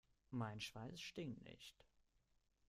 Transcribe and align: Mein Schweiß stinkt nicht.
Mein 0.31 0.59
Schweiß 0.59 0.99
stinkt 0.99 1.43
nicht. 1.43 1.85